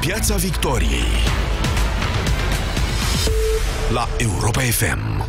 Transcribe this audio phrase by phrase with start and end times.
[0.00, 1.10] Piața Victoriei
[3.92, 5.26] la Europa FM.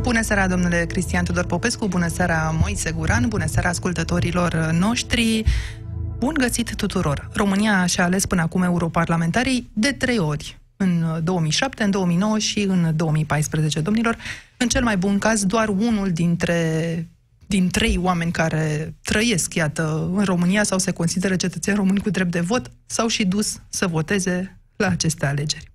[0.00, 5.44] Bună seara, domnule Cristian Tudor Popescu, bună seara, Moise Guran, bună seara ascultătorilor noștri.
[6.18, 7.28] Bun găsit tuturor!
[7.32, 12.92] România și-a ales până acum europarlamentarii de trei ori în 2007, în 2009 și în
[12.96, 13.80] 2014.
[13.80, 14.16] Domnilor,
[14.56, 17.08] în cel mai bun caz, doar unul dintre
[17.46, 22.30] din trei oameni care trăiesc, iată, în România sau se consideră cetățeni români cu drept
[22.30, 25.72] de vot, s-au și dus să voteze la aceste alegeri.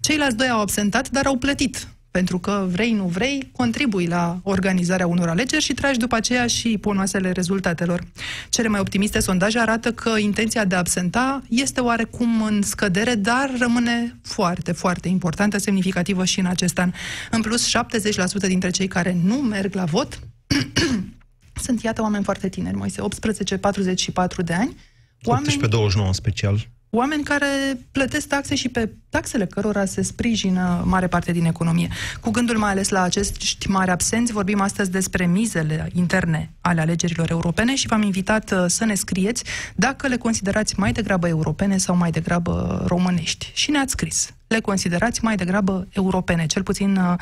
[0.00, 5.06] Ceilalți doi au absentat, dar au plătit pentru că vrei, nu vrei, contribui la organizarea
[5.06, 8.02] unor alegeri și tragi după aceea și ponoasele rezultatelor.
[8.48, 13.50] Cele mai optimiste sondaje arată că intenția de a absenta este oarecum în scădere, dar
[13.58, 16.92] rămâne foarte, foarte importantă, semnificativă și în acest an.
[17.30, 20.20] În plus, 70% dintre cei care nu merg la vot
[21.64, 24.76] sunt, iată, oameni foarte tineri, Moise, 18-44 de ani.
[25.22, 25.60] Oameni...
[26.08, 27.46] 18-29 special oameni care
[27.92, 31.88] plătesc taxe și pe taxele cărora se sprijină mare parte din economie.
[32.20, 37.30] Cu gândul mai ales la acești mari absenți, vorbim astăzi despre mizele interne ale alegerilor
[37.30, 41.96] europene și v-am invitat uh, să ne scrieți dacă le considerați mai degrabă europene sau
[41.96, 43.50] mai degrabă românești.
[43.54, 46.46] Și ne-ați scris le considerați mai degrabă europene.
[46.46, 47.14] Cel puțin uh,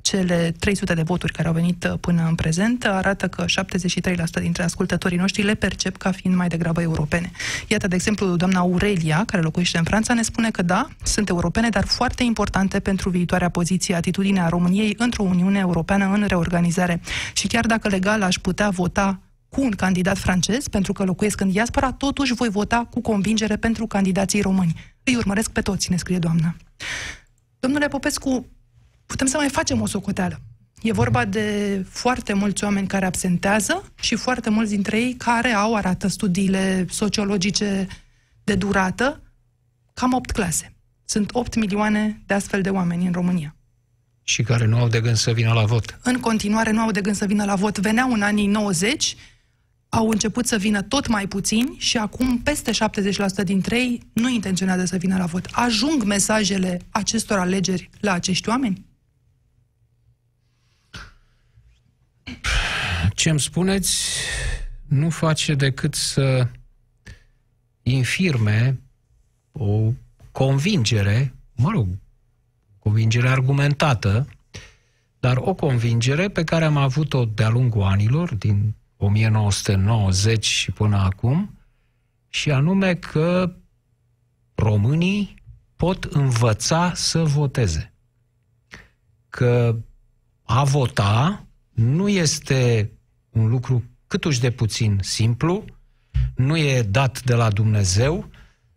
[0.00, 4.62] cele 300 de voturi care au venit uh, până în prezent arată că 73% dintre
[4.62, 7.30] ascultătorii noștri le percep ca fiind mai degrabă europene.
[7.68, 11.68] Iată, de exemplu, doamna Aurelia, care locuiește în Franța, ne spune că da, sunt europene,
[11.68, 17.00] dar foarte importante pentru viitoarea poziție, atitudinea României într-o Uniune Europeană în reorganizare.
[17.32, 19.20] Și chiar dacă legal aș putea vota
[19.56, 23.86] cu un candidat francez, pentru că locuiesc în diaspora, totuși voi vota cu convingere pentru
[23.86, 24.94] candidații români.
[25.04, 26.56] Îi urmăresc pe toți, ne scrie doamna.
[27.58, 28.46] Domnule Popescu,
[29.06, 30.40] putem să mai facem o socoteală.
[30.82, 35.74] E vorba de foarte mulți oameni care absentează și foarte mulți dintre ei care au,
[35.74, 37.86] arată studiile sociologice
[38.44, 39.20] de durată,
[39.94, 40.74] cam 8 clase.
[41.04, 43.56] Sunt 8 milioane de astfel de oameni în România.
[44.22, 45.98] Și care nu au de gând să vină la vot.
[46.02, 47.78] În continuare nu au de gând să vină la vot.
[47.78, 49.16] Veneau în anii 90
[49.96, 52.70] au început să vină tot mai puțini și acum peste
[53.42, 55.48] 70% dintre ei nu intenționează să vină la vot.
[55.52, 58.84] Ajung mesajele acestor alegeri la acești oameni?
[63.14, 63.96] Ce îmi spuneți
[64.86, 66.48] nu face decât să
[67.82, 68.80] infirme
[69.52, 69.92] o
[70.32, 71.88] convingere, mă rog,
[72.78, 74.28] convingere argumentată,
[75.20, 81.58] dar o convingere pe care am avut-o de-a lungul anilor, din 1990 și până acum,
[82.28, 83.56] și anume că
[84.54, 85.34] românii
[85.76, 87.92] pot învăța să voteze.
[89.28, 89.76] Că
[90.42, 92.90] a vota nu este
[93.30, 95.64] un lucru câtuși de puțin simplu,
[96.34, 98.30] nu e dat de la Dumnezeu,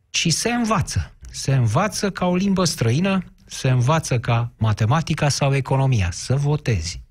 [0.09, 1.17] ci se învață.
[1.31, 7.01] Se învață ca o limbă străină, se învață ca matematica sau economia, să votezi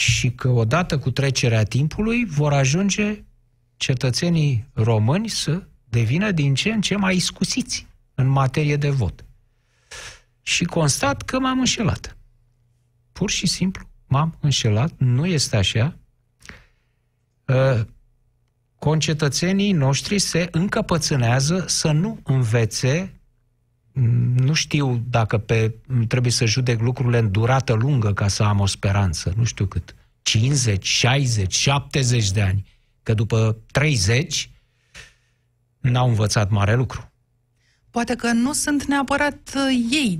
[0.00, 3.24] și că odată cu trecerea timpului vor ajunge
[3.76, 9.24] cetățenii români să devină din ce în ce mai iscusiți în materie de vot.
[10.42, 12.16] Și constat că m-am înșelat.
[13.12, 15.96] Pur și simplu m-am înșelat, nu este așa.
[17.48, 17.86] Ă,
[18.78, 23.19] concetățenii noștri se încăpățânează să nu învețe
[24.34, 25.74] nu știu dacă pe,
[26.08, 29.94] trebuie să judec lucrurile în durată lungă ca să am o speranță, nu știu cât,
[30.22, 32.66] 50, 60, 70 de ani,
[33.02, 34.50] că după 30
[35.80, 37.12] n-au învățat mare lucru.
[37.90, 40.18] Poate că nu sunt neapărat uh, ei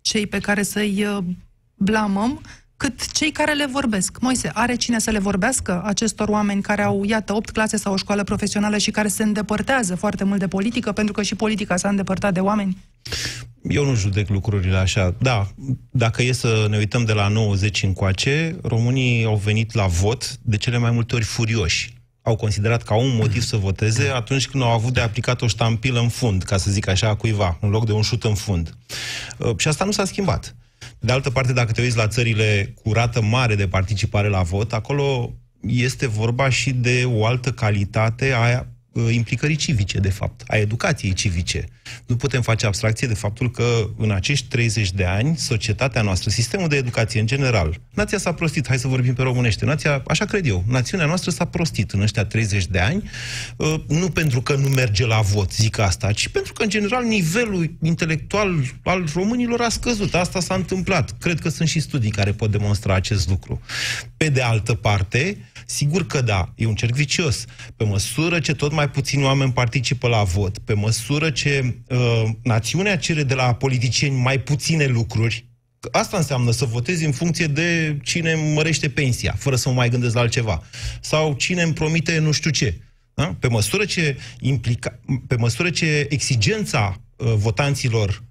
[0.00, 1.24] cei pe care să-i uh,
[1.74, 2.40] blamăm,
[2.76, 4.20] cât cei care le vorbesc.
[4.20, 7.96] Moise, are cine să le vorbească acestor oameni care au, iată, 8 clase sau o
[7.96, 11.88] școală profesională și care se îndepărtează foarte mult de politică, pentru că și politica s-a
[11.88, 12.76] îndepărtat de oameni?
[13.68, 15.14] Eu nu judec lucrurile așa.
[15.18, 15.48] Da,
[15.90, 20.56] dacă e să ne uităm de la 90 încoace, românii au venit la vot de
[20.56, 21.94] cele mai multe ori furioși.
[22.22, 26.00] Au considerat ca un motiv să voteze atunci când au avut de aplicat o ștampilă
[26.00, 28.76] în fund, ca să zic așa, cuiva, în loc de un șut în fund.
[29.38, 30.56] Uh, și asta nu s-a schimbat.
[30.98, 34.72] De altă parte, dacă te uiți la țările cu rată mare de participare la vot,
[34.72, 40.56] acolo este vorba și de o altă calitate a uh, implicării civice, de fapt, a
[40.56, 41.68] educației civice.
[42.06, 46.68] Nu putem face abstracție de faptul că în acești 30 de ani, societatea noastră, sistemul
[46.68, 50.46] de educație în general, nația s-a prostit, hai să vorbim pe românește, nația, așa cred
[50.46, 53.10] eu, națiunea noastră s-a prostit în ăștia 30 de ani,
[53.56, 57.04] uh, nu pentru că nu merge la vot, zic asta, ci pentru că, în general,
[57.04, 58.54] nivelul intelectual
[58.84, 60.14] al românilor a scăzut.
[60.14, 61.18] Asta s-a întâmplat.
[61.18, 63.60] Cred că sunt și studii care pot demonstra acest lucru.
[64.16, 65.36] Pe de altă parte,
[65.68, 67.44] Sigur că da, e un cerc vicios.
[67.76, 72.98] Pe măsură ce tot mai puțini oameni participă la vot, pe măsură ce uh, națiunea
[72.98, 75.46] cere de la politicieni mai puține lucruri,
[75.90, 80.14] Asta înseamnă să votezi în funcție de cine mărește pensia, fără să mă mai gândesc
[80.14, 80.62] la altceva.
[81.00, 82.80] Sau cine îmi promite nu știu ce.
[83.14, 83.36] Da?
[83.38, 88.22] Pe, măsură ce implica, pe măsură ce exigența uh, votanților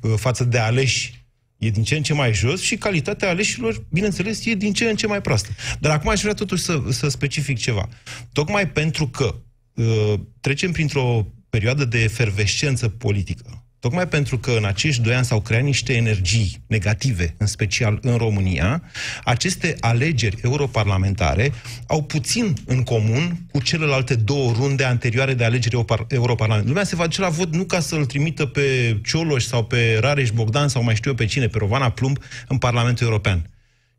[0.00, 1.24] uh, față de aleși
[1.58, 4.96] e din ce în ce mai jos și calitatea aleșilor, bineînțeles, e din ce în
[4.96, 5.48] ce mai proastă.
[5.80, 7.88] Dar acum aș vrea totuși să, să specific ceva.
[8.32, 9.34] Tocmai pentru că
[9.74, 15.40] uh, trecem printr-o perioadă de efervescență politică, Tocmai pentru că în acești doi ani s-au
[15.40, 18.82] creat niște energii negative, în special în România,
[19.24, 21.52] aceste alegeri europarlamentare
[21.86, 26.68] au puțin în comun cu celelalte două runde anterioare de alegeri europarlamentare.
[26.68, 30.30] Lumea se va duce la vot nu ca să-l trimită pe Cioloș sau pe Rareș
[30.30, 32.18] Bogdan sau mai știu eu pe cine, pe Rovana Plumb,
[32.48, 33.48] în Parlamentul European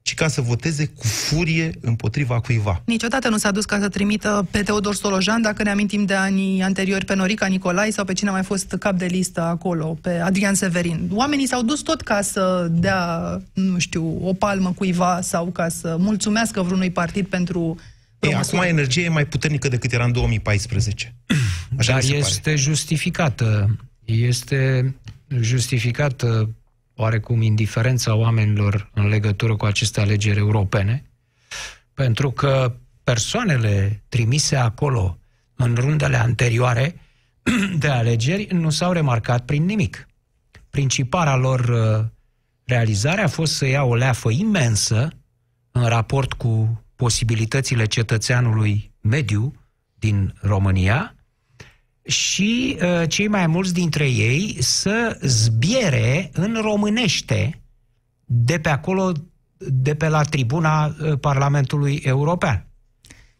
[0.05, 2.81] ci ca să voteze cu furie împotriva cuiva.
[2.85, 6.61] Niciodată nu s-a dus ca să trimită pe Teodor Solojan, dacă ne amintim de anii
[6.61, 10.09] anteriori, pe Norica Nicolai sau pe cine a mai fost cap de listă acolo, pe
[10.09, 11.09] Adrian Severin.
[11.11, 15.95] Oamenii s-au dus tot ca să dea, nu știu, o palmă cuiva sau ca să
[15.99, 17.77] mulțumească vreunui partid pentru
[18.19, 21.15] ei, acum energia e mai puternică decât era în 2014.
[21.77, 22.55] Așa Dar este pare.
[22.55, 23.77] justificată.
[24.03, 24.93] Este
[25.39, 26.49] justificată
[26.95, 31.03] oarecum indiferența oamenilor în legătură cu aceste alegeri europene,
[31.93, 35.17] pentru că persoanele trimise acolo
[35.55, 36.95] în rundele anterioare
[37.79, 40.07] de alegeri nu s-au remarcat prin nimic.
[40.69, 42.05] Principala lor uh,
[42.63, 45.09] realizare a fost să ia o leafă imensă
[45.71, 49.53] în raport cu posibilitățile cetățeanului mediu
[49.99, 51.14] din România
[52.05, 57.61] și uh, cei mai mulți dintre ei să zbiere în românește
[58.25, 59.11] de pe acolo,
[59.57, 62.67] de pe la tribuna uh, Parlamentului European.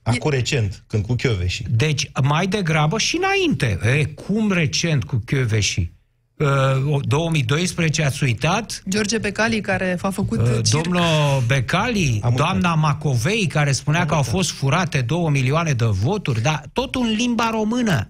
[0.03, 1.63] Acum recent, când cu Chioveși.
[1.69, 3.79] Deci, mai degrabă și înainte.
[3.97, 5.94] E, cum recent cu Chioveși?
[6.38, 8.83] Uh, 2012 ați uitat?
[8.89, 11.03] George Becali, care a făcut uh, Domnul
[11.47, 12.77] Becali, Am doamna uitat.
[12.77, 14.27] Macovei, care spunea Am că uitat.
[14.27, 18.09] au fost furate două milioane de voturi, dar tot în limba română.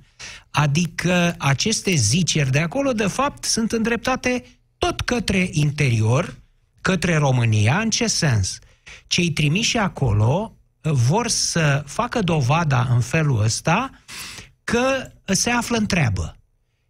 [0.51, 4.44] Adică aceste ziceri de acolo, de fapt, sunt îndreptate
[4.77, 6.35] tot către interior,
[6.81, 7.79] către România.
[7.79, 8.59] În ce sens?
[9.07, 13.89] Cei trimiși acolo vor să facă dovada în felul ăsta
[14.63, 16.35] că se află în treabă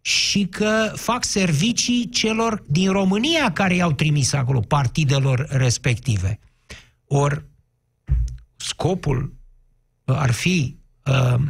[0.00, 6.38] și că fac servicii celor din România care i-au trimis acolo, partidelor respective.
[7.06, 7.44] Or,
[8.56, 9.34] scopul
[10.04, 11.40] ar fi uh,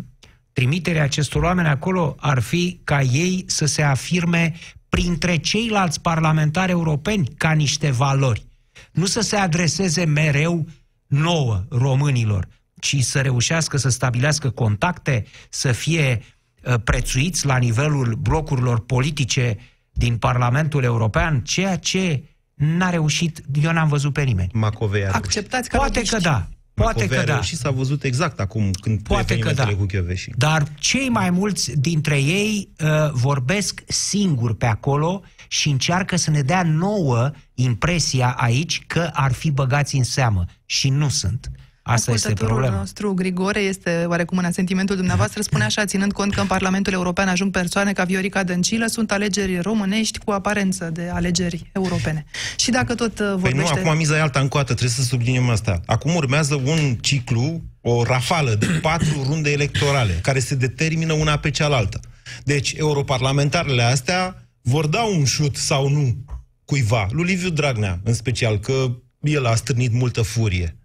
[0.56, 4.54] trimiterea acestor oameni acolo ar fi ca ei să se afirme
[4.88, 8.46] printre ceilalți parlamentari europeni ca niște valori.
[8.92, 10.66] Nu să se adreseze mereu
[11.06, 12.48] nouă românilor,
[12.80, 16.22] ci să reușească să stabilească contacte, să fie
[16.62, 19.56] uh, prețuiți la nivelul blocurilor politice
[19.92, 22.22] din Parlamentul European, ceea ce
[22.54, 24.50] n-a reușit, eu n-am văzut pe nimeni.
[24.52, 26.48] Macovei Acceptați că Poate că da,
[26.82, 27.42] Poate că da.
[27.42, 29.66] Și s-a văzut exact acum când Poate că da.
[29.66, 30.30] cu Chioveși.
[30.36, 36.40] Dar cei mai mulți dintre ei uh, vorbesc singuri pe acolo și încearcă să ne
[36.40, 40.44] dea nouă impresia aici că ar fi băgați în seamă.
[40.66, 41.50] Și nu sunt.
[41.88, 42.76] Asta este problema.
[42.76, 47.28] nostru, Grigore, este oarecum în sentimentul dumneavoastră, spune așa, ținând cont că în Parlamentul European
[47.28, 52.24] ajung persoane ca Viorica Dăncilă, sunt alegeri românești cu aparență de alegeri europene.
[52.56, 53.56] Și dacă tot vorbește...
[53.56, 55.80] Păi nu, acum miza e alta încoată, trebuie să subliniem asta.
[55.86, 61.50] Acum urmează un ciclu, o rafală de patru runde electorale, care se determină una pe
[61.50, 62.00] cealaltă.
[62.44, 66.16] Deci, europarlamentarele astea vor da un șut sau nu
[66.64, 70.76] cuiva, lui Liviu Dragnea în special, că el a strânit multă furie.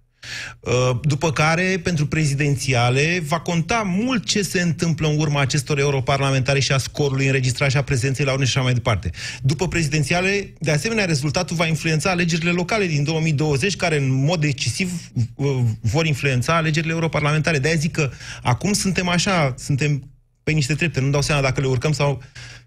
[0.59, 6.59] Uh, după care, pentru prezidențiale, va conta mult ce se întâmplă în urma acestor europarlamentare
[6.59, 9.09] și a scorului înregistrat și a prezenței la urne și așa mai departe.
[9.41, 14.91] După prezidențiale, de asemenea, rezultatul va influența alegerile locale din 2020, care în mod decisiv
[15.35, 17.59] uh, vor influența alegerile europarlamentare.
[17.59, 18.11] De-aia zic că
[18.41, 20.09] acum suntem așa, suntem
[20.43, 22.21] pe niște trepte, nu dau seama dacă le urcăm sau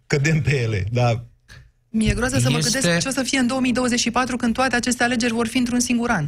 [0.07, 1.25] cădem pe ele, dar
[1.89, 2.53] Mi-e groază să este...
[2.53, 5.81] mă gândesc ce o să fie în 2024 când toate aceste alegeri vor fi într-un
[5.81, 6.27] singur an.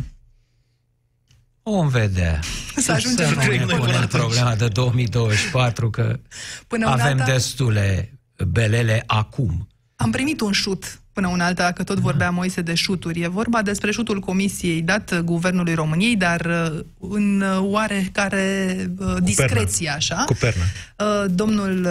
[1.70, 2.40] Vom vedea.
[2.76, 6.18] Să ajungem să nu ne punem problema de 2024, că
[6.66, 7.32] Până avem data...
[7.32, 8.18] destule
[8.48, 9.68] belele acum.
[9.96, 13.20] Am primit un șut până una alta, că tot vorbea Moise de șuturi.
[13.20, 20.24] E vorba despre șutul Comisiei dat Guvernului României, dar uh, în oarecare uh, discreție, așa.
[20.26, 20.62] Cu pernă.
[20.98, 21.88] Uh, domnul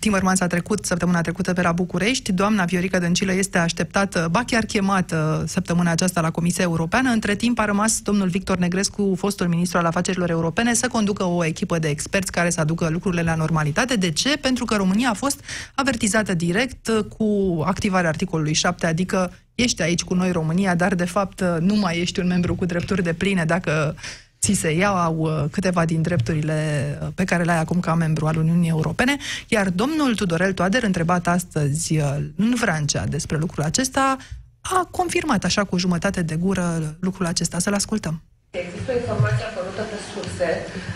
[0.00, 4.64] Timmermans a trecut săptămâna trecută pe la București, doamna Viorica Dăncilă este așteptată, ba chiar
[4.64, 7.10] chemată săptămâna aceasta la Comisia Europeană.
[7.10, 11.44] Între timp a rămas domnul Victor Negrescu, fostul ministru al afacerilor europene, să conducă o
[11.44, 13.94] echipă de experți care să aducă lucrurile la normalitate.
[13.96, 14.36] De ce?
[14.36, 15.40] Pentru că România a fost
[15.74, 21.44] avertizată direct cu activarea articolului 7, adică ești aici cu noi România, dar de fapt
[21.60, 23.94] nu mai ești un membru cu drepturi de pline dacă
[24.40, 26.58] ți se iau uh, câteva din drepturile
[27.02, 29.16] uh, pe care le ai acum ca membru al Uniunii Europene,
[29.48, 34.16] iar domnul Tudorel Toader, întrebat astăzi uh, în Francia despre lucrul acesta,
[34.60, 37.58] a confirmat așa cu jumătate de gură lucrul acesta.
[37.58, 38.22] Să-l ascultăm.
[38.62, 40.48] Există o informație apărută pe surse,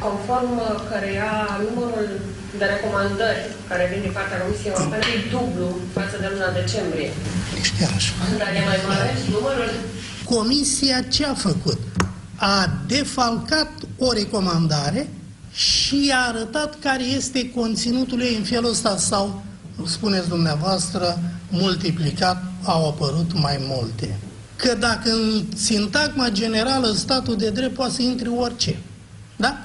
[0.04, 0.52] conform
[0.90, 1.32] căreia
[1.66, 2.08] numărul
[2.58, 5.66] de recomandări care vin din partea Comisiei Europene e dublu
[5.98, 7.10] față de luna decembrie.
[7.54, 8.12] Deci chiar așa.
[8.42, 9.70] Dar e mai mare numărul?
[10.34, 11.80] Comisia ce a făcut?
[12.54, 13.72] A defalcat
[14.06, 15.02] o recomandare
[15.52, 19.42] și a arătat care este conținutul ei în felul ăsta sau,
[19.86, 24.08] spuneți dumneavoastră, multiplicat, au apărut mai multe
[24.58, 28.76] că dacă în sintagma generală statul de drept poate să intre orice.
[29.36, 29.58] Da?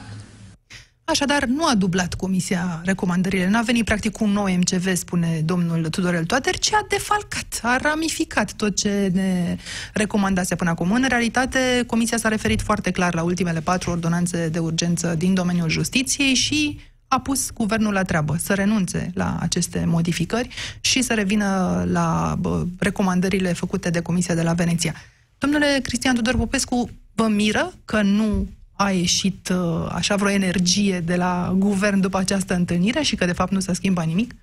[1.05, 5.89] Așadar, nu a dublat Comisia recomandările, n-a venit practic cu un nou MCV, spune domnul
[5.89, 9.57] Tudorel Toader, ci a defalcat, a ramificat tot ce ne
[9.93, 10.91] recomandase până acum.
[10.91, 15.69] În realitate, Comisia s-a referit foarte clar la ultimele patru ordonanțe de urgență din domeniul
[15.69, 16.79] justiției și
[17.13, 20.50] a pus guvernul la treabă să renunțe la aceste modificări
[20.82, 24.93] și să revină la bă, recomandările făcute de Comisia de la Veneția.
[25.38, 31.15] Domnule Cristian Tudor Popescu, vă miră că nu a ieșit uh, așa vreo energie de
[31.15, 34.36] la guvern după această întâlnire și că de fapt nu s-a schimbat nimic?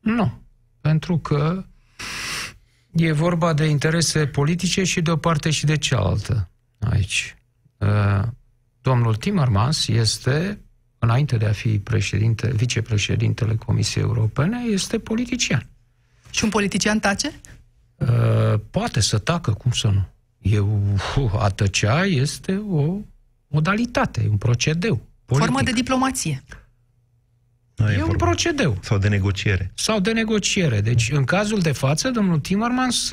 [0.00, 0.32] Nu,
[0.80, 1.64] pentru că
[2.90, 7.36] e vorba de interese politice și de o parte și de cealaltă aici.
[7.78, 8.22] Uh,
[8.80, 10.60] domnul Timmermans este
[11.00, 15.66] înainte de a fi președinte, vicepreședintele Comisiei Europene, este politician.
[16.30, 17.40] Și un politician tace?
[17.96, 20.08] Uh, poate să tacă, cum să nu.
[20.38, 20.80] Eu,
[21.16, 22.96] uh, a tăcea este o
[23.46, 25.00] modalitate, un procedeu.
[25.24, 25.50] Politic.
[25.50, 26.42] Formă de diplomație.
[27.76, 28.78] Nu e, e un procedeu.
[28.80, 29.72] Sau de negociere.
[29.74, 30.80] Sau de negociere.
[30.80, 33.10] Deci, în cazul de față, domnul Timmermans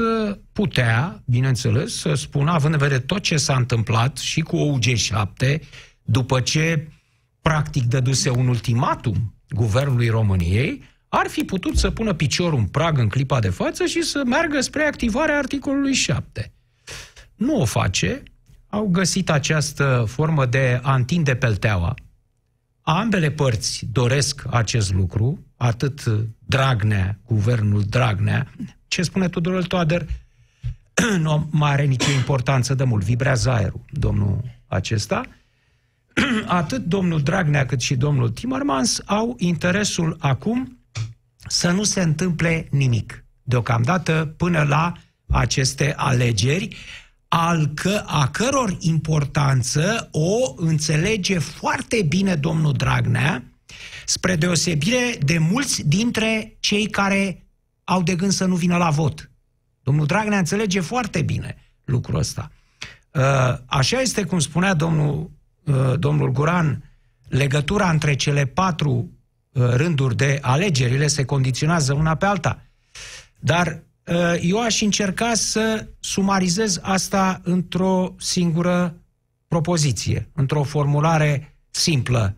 [0.52, 5.60] putea, bineînțeles, să spună, având în vedere tot ce s-a întâmplat și cu OUG7,
[6.04, 6.88] după ce
[7.48, 13.08] practic dăduse un ultimatum guvernului României, ar fi putut să pună piciorul în prag în
[13.08, 16.54] clipa de față și să meargă spre activarea articolului 7.
[17.36, 18.24] Nu o face,
[18.70, 21.94] au găsit această formă de a întinde pelteaua.
[22.82, 26.04] Ambele părți doresc acest lucru, atât
[26.40, 28.52] Dragnea, guvernul Dragnea,
[28.88, 30.06] ce spune Tudorel Toader,
[31.20, 35.22] nu mai are nicio importanță de mult, vibrează aerul, domnul acesta,
[36.46, 40.80] atât domnul Dragnea cât și domnul Timmermans au interesul acum
[41.48, 44.94] să nu se întâmple nimic deocamdată până la
[45.28, 46.76] aceste alegeri,
[47.28, 53.44] al că, a căror importanță o înțelege foarte bine domnul Dragnea,
[54.06, 57.48] spre deosebire de mulți dintre cei care
[57.84, 59.32] au de gând să nu vină la vot.
[59.84, 61.56] Domnul Dragnea înțelege foarte bine
[61.86, 62.52] lucrul ăsta.
[63.12, 65.37] Uh, așa este cum spunea domnul Uh,
[66.00, 66.88] domnul Guran,
[67.28, 69.12] legătura între cele patru
[69.52, 72.62] uh, rânduri de alegerile se condiționează una pe alta.
[73.40, 79.02] Dar uh, eu aș încerca să sumarizez asta într-o singură
[79.48, 82.36] propoziție, într-o formulare simplă.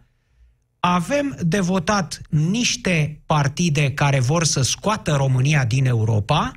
[0.79, 6.51] Avem de votat niște partide care vor să scoată România din Europa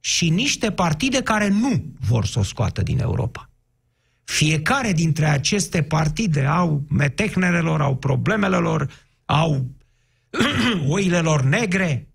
[0.00, 3.49] și niște partide care nu vor să o scoată din Europa.
[4.30, 8.90] Fiecare dintre aceste partide au metehnele lor, au problemele lor,
[9.24, 9.66] au
[10.88, 12.08] oile lor negre,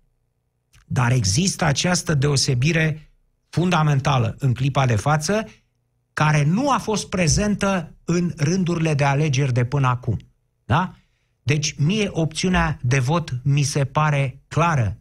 [0.86, 3.12] dar există această deosebire
[3.48, 5.44] fundamentală în clipa de față,
[6.12, 10.16] care nu a fost prezentă în rândurile de alegeri de până acum.
[10.64, 10.94] Da?
[11.42, 14.96] Deci, mie opțiunea de vot mi se pare clară.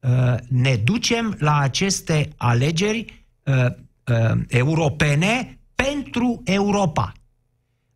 [0.00, 3.66] Uh, ne ducem la aceste alegeri uh,
[4.04, 7.12] uh, europene pentru Europa.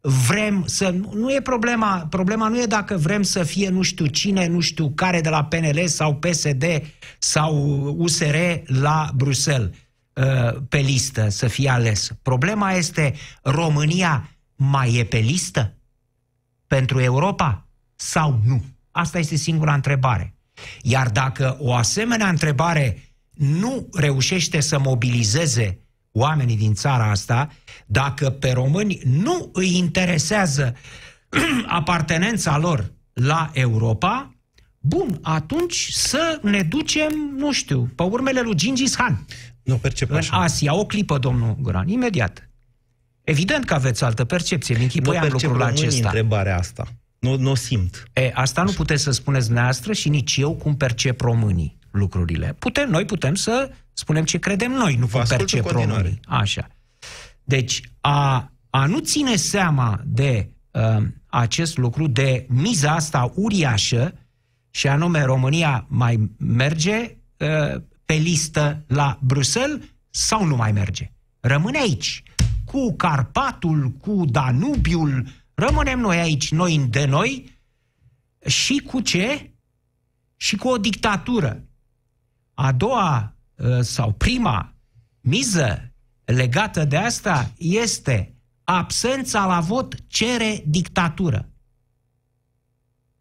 [0.01, 0.95] Vrem să...
[1.13, 2.07] Nu e problema.
[2.11, 5.45] Problema nu e dacă vrem să fie nu știu cine, nu știu care de la
[5.45, 6.65] PNL sau PSD
[7.19, 7.55] sau
[7.99, 9.71] USR la Bruxelles
[10.13, 12.11] uh, pe listă să fie ales.
[12.23, 15.75] Problema este România mai e pe listă
[16.67, 18.65] pentru Europa sau nu?
[18.91, 20.35] Asta este singura întrebare.
[20.83, 25.79] Iar dacă o asemenea întrebare nu reușește să mobilizeze
[26.13, 27.49] oamenii din țara asta,
[27.87, 30.75] dacă pe români nu îi interesează
[31.67, 34.35] apartenența lor la Europa,
[34.79, 39.25] bun, atunci să ne ducem, nu știu, pe urmele lui Gingis Khan.
[39.63, 40.37] Nu percep În așa.
[40.37, 42.49] Asia, o clipă, domnul Guran, imediat.
[43.23, 46.07] Evident că aveți altă percepție, mi Nu închipuiam percep lucrul românii acesta.
[46.07, 46.87] întrebarea asta.
[47.19, 48.05] Nu, nu o simt.
[48.13, 52.57] E, asta nu puteți să spuneți dumneavoastră și nici eu cum percep românii lucrurile.
[52.59, 55.93] Putem, noi putem să spunem ce credem noi, nu cum ascult în percep continuare.
[55.93, 56.21] românii.
[56.27, 56.69] Așa.
[57.45, 64.15] Deci, a, a nu ține seama de uh, acest lucru, de miza asta uriașă,
[64.71, 69.81] și anume România mai merge uh, pe listă la Bruxelles
[70.11, 71.13] sau nu mai merge?
[71.41, 72.23] Rămâne aici.
[72.65, 77.59] Cu Carpatul, cu Danubiul, rămânem noi aici, noi de noi,
[78.47, 79.51] și cu ce?
[80.37, 81.65] Și cu o dictatură.
[82.61, 84.75] A doua uh, sau prima
[85.21, 85.93] miză
[86.25, 91.49] legată de asta este absența la vot cere dictatură.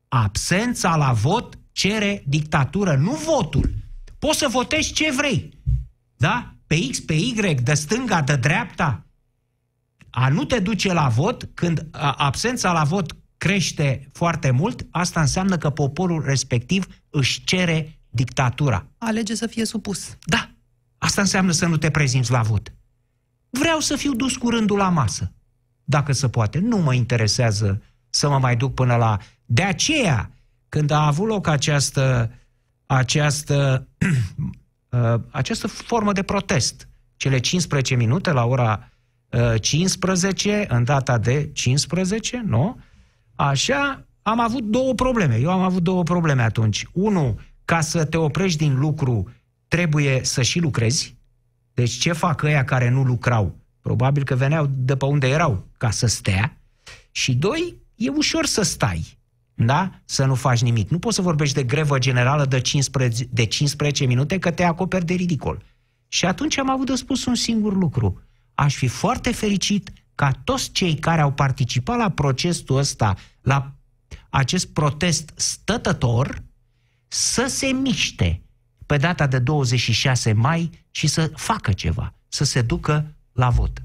[0.08, 3.74] Absența la vot cere dictatură, nu votul.
[4.20, 5.54] Poți să votezi ce vrei.
[6.18, 6.54] Da?
[6.68, 9.06] Pe X, pe Y, de stânga, de dreapta.
[10.10, 15.20] A nu te duce la vot, când a, absența la vot crește foarte mult, asta
[15.20, 18.86] înseamnă că poporul respectiv își cere dictatura.
[18.98, 20.18] Alege să fie supus.
[20.26, 20.50] Da,
[20.98, 22.74] asta înseamnă să nu te prezinți la vot.
[23.50, 25.32] Vreau să fiu dus cu rândul la masă,
[25.84, 26.60] dacă se poate.
[26.60, 29.18] Nu mă interesează să mă mai duc până la...
[29.46, 30.32] De aceea,
[30.70, 32.32] când a avut loc această,
[32.86, 33.88] această,
[34.90, 38.92] uh, această formă de protest, cele 15 minute la ora
[39.30, 42.80] uh, 15, în data de 15, nu?
[43.36, 45.36] Așa, am avut două probleme.
[45.36, 46.86] Eu am avut două probleme atunci.
[46.92, 47.40] Unu,
[47.70, 49.30] ca să te oprești din lucru,
[49.68, 51.16] trebuie să și lucrezi.
[51.74, 53.56] Deci ce fac ăia care nu lucrau?
[53.82, 56.58] Probabil că veneau de pe unde erau, ca să stea.
[57.12, 59.18] Și doi, e ușor să stai,
[59.54, 59.92] da?
[60.06, 60.90] Să nu faci nimic.
[60.90, 65.06] Nu poți să vorbești de grevă generală de 15, de 15 minute că te acoperi
[65.06, 65.64] de ridicol.
[66.08, 68.22] Și atunci am avut de spus un singur lucru.
[68.56, 73.72] Aș fi foarte fericit ca toți cei care au participat la procesul ăsta, la
[74.30, 76.48] acest protest stătător,
[77.10, 78.44] să se miște
[78.86, 83.84] pe data de 26 mai și să facă ceva, să se ducă la vot.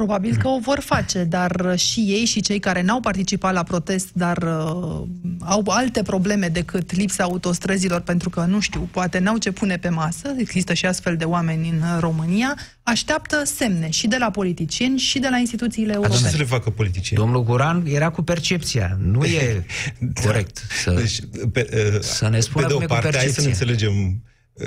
[0.00, 4.08] Probabil că o vor face, dar și ei și cei care n-au participat la protest,
[4.12, 5.02] dar uh,
[5.40, 9.88] au alte probleme decât lipsa autostrăzilor, pentru că, nu știu, poate n-au ce pune pe
[9.88, 14.98] masă, există și astfel de oameni în uh, România, așteaptă semne și de la politicieni
[14.98, 16.28] și de la instituțiile Ce europene.
[16.28, 17.22] să le facă politicieni?
[17.22, 18.98] Domnul Guran era cu percepția.
[19.02, 19.66] Nu e
[20.24, 20.90] corect să...
[20.90, 21.20] Deci,
[21.52, 23.46] pe, uh, Să ne spună pe de o cum e cu parte, hai să ne
[23.46, 23.50] percepția.
[23.50, 24.12] înțelegem uh,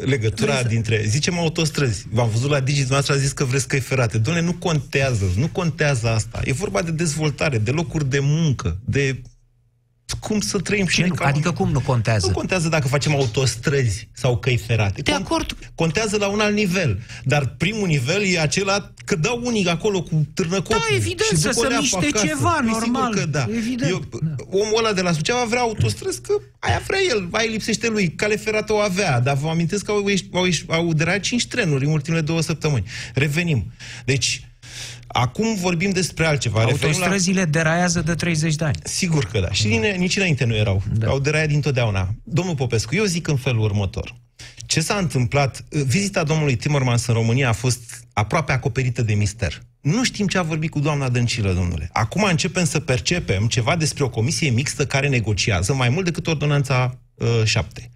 [0.01, 3.67] legătura Vrei să- dintre, zicem autostrăzi, v-am văzut la Digi, dumneavoastră a zis că vreți
[3.67, 4.17] căi ferate.
[4.17, 6.41] Doamne, nu contează, nu contează asta.
[6.43, 9.21] E vorba de dezvoltare, de locuri de muncă, de
[10.27, 11.63] cum să trăim și Ce noi nu, ca adică oameni.
[11.63, 12.27] cum nu contează?
[12.27, 15.01] Nu contează dacă facem autostrăzi sau căi ferate.
[15.01, 15.57] De acord.
[15.75, 16.99] Contează la un alt nivel.
[17.23, 20.86] Dar primul nivel e acela că dau unii acolo cu târnăcopul.
[20.89, 22.25] Da, evident, și să duc o se leapă miște acasă.
[22.25, 23.12] ceva, Păi, normal.
[23.13, 23.45] Sigur că da.
[23.55, 24.36] Evident, Eu, da.
[24.49, 28.12] Omul ăla de la Suceava vrea autostrăzi, că aia vrea el, aia îi lipsește lui.
[28.15, 31.45] Cale ferată o avea, dar vă amintesc că au, ieși- au, ieși- au derat 5
[31.47, 32.86] trenuri în ultimele două săptămâni.
[33.13, 33.71] Revenim.
[34.05, 34.47] Deci,
[35.13, 36.60] acum vorbim despre altceva.
[36.65, 38.78] Referim la- Autostrăzile deraiază de 30 de ani.
[38.84, 39.52] Sigur că da.
[39.52, 39.88] Și da.
[39.88, 40.84] nici înainte nu erau.
[40.93, 41.08] Da.
[41.08, 42.15] Au deraiat dintotdeauna.
[42.23, 44.15] Domnul Popescu, eu zic în felul următor.
[44.65, 45.63] Ce s-a întâmplat?
[45.69, 49.62] Vizita domnului Timmermans în România a fost aproape acoperită de mister.
[49.82, 51.89] Nu știm ce a vorbit cu doamna Dăncilă, domnule.
[51.93, 56.99] Acum începem să percepem ceva despre o comisie mixtă care negociază mai mult decât ordonanța
[57.15, 57.89] uh, 7.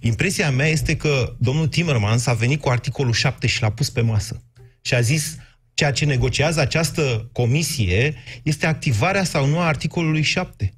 [0.00, 4.00] Impresia mea este că domnul Timmermans a venit cu articolul 7 și l-a pus pe
[4.00, 4.42] masă.
[4.80, 5.36] Și a zis,
[5.78, 10.72] ceea ce negociază această comisie este activarea sau nu a articolului 7.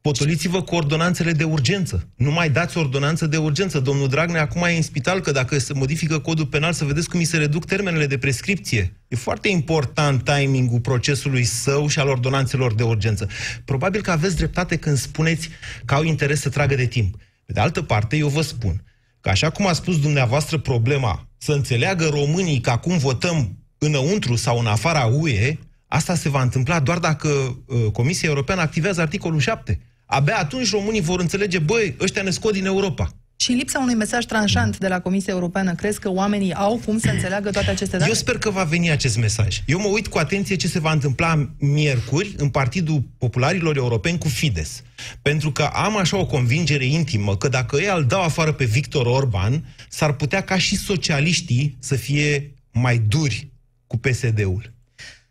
[0.00, 2.08] Potoliți-vă cu ordonanțele de urgență.
[2.16, 3.80] Nu mai dați ordonanță de urgență.
[3.80, 7.18] Domnul Dragnea acum e în spital, că dacă se modifică codul penal, să vedeți cum
[7.18, 9.00] îi se reduc termenele de prescripție.
[9.08, 13.28] E foarte important timingul procesului său și al ordonanțelor de urgență.
[13.64, 15.48] Probabil că aveți dreptate când spuneți
[15.84, 17.16] că au interes să tragă de timp.
[17.44, 18.84] Pe de altă parte, eu vă spun
[19.20, 24.58] că așa cum a spus dumneavoastră problema, să înțeleagă românii că acum votăm înăuntru sau
[24.58, 25.56] în afara UE,
[25.88, 29.80] asta se va întâmpla doar dacă uh, Comisia Europeană activează articolul 7.
[30.06, 33.10] Abia atunci românii vor înțelege, băi, ăștia ne scot din Europa.
[33.36, 36.98] Și în lipsa unui mesaj tranșant de la Comisia Europeană, crezi că oamenii au cum
[36.98, 38.08] să înțeleagă toate aceste date?
[38.08, 39.62] Eu sper că va veni acest mesaj.
[39.66, 44.28] Eu mă uit cu atenție ce se va întâmpla miercuri în Partidul Popularilor Europeni cu
[44.28, 44.82] Fides.
[45.22, 49.06] Pentru că am așa o convingere intimă că dacă ei îl dau afară pe Victor
[49.06, 53.49] Orban, s-ar putea ca și socialiștii să fie mai duri
[53.90, 54.72] cu PSD-ul.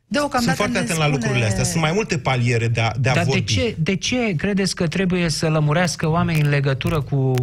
[0.07, 1.63] Deocamdată Sunt foarte ne atent la spune- lucrurile astea.
[1.63, 3.53] Sunt mai multe paliere de a, de a Dar de vorbi.
[3.53, 7.33] ce, de ce credeți că trebuie să lămurească oamenii în legătură cu,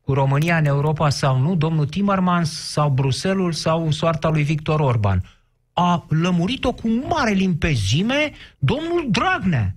[0.00, 1.54] cu România în Europa sau nu?
[1.54, 5.22] Domnul Timmermans sau Bruselul sau soarta lui Victor Orban?
[5.72, 9.74] A lămurit-o cu mare limpezime domnul Dragnea,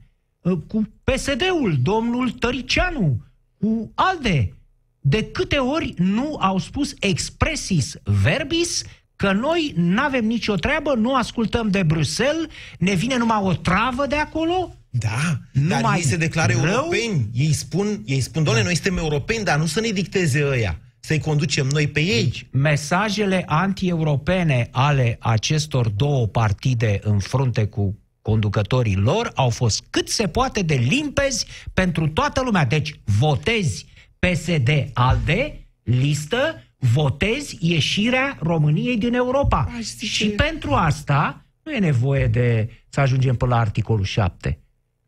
[0.68, 3.18] cu PSD-ul, domnul Tăricianu,
[3.60, 4.52] cu ALDE.
[5.00, 8.84] De câte ori nu au spus expressis verbis
[9.18, 12.46] că noi nu avem nicio treabă, nu ascultăm de Bruxelles,
[12.80, 14.76] ne vine numai o travă de acolo?
[14.90, 16.62] Da, dar Numai ei se declară rău?
[16.64, 17.30] europeni.
[17.34, 20.80] Ei spun, ei spun, doamne, noi suntem europeni, dar nu să ne dicteze ăia.
[21.00, 22.48] Să-i conducem noi pe ei.
[22.52, 30.28] mesajele anti-europene ale acestor două partide în frunte cu conducătorii lor au fost cât se
[30.28, 32.66] poate de limpezi pentru toată lumea.
[32.66, 33.86] Deci votezi
[34.20, 39.70] PSD-ALDE, listă, votezi ieșirea României din Europa.
[39.78, 44.60] Aș zice- Și pentru asta nu e nevoie de să ajungem până la articolul 7.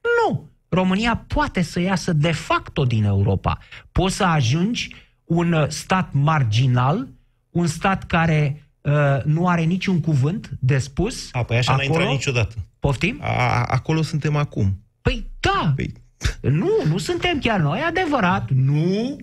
[0.02, 0.50] Nu!
[0.70, 3.58] România poate să iasă de facto din Europa.
[3.92, 7.08] Poți să ajungi un uh, stat marginal,
[7.50, 11.30] un stat care uh, nu are niciun cuvânt de spus.
[11.32, 12.56] A, păi așa n-a intrat niciodată.
[12.80, 13.18] Poftim?
[13.22, 14.84] A, acolo suntem acum.
[15.02, 15.94] Păi da, Păi,
[16.42, 18.50] nu, nu suntem chiar noi, adevărat.
[18.50, 19.18] Nu.